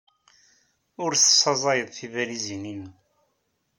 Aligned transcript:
Ur 1.03 1.11
tessaẓyeḍ 1.15 1.89
tibalizin-nnem. 1.97 2.83